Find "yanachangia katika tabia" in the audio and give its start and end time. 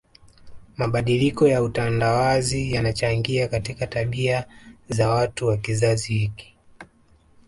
2.73-4.45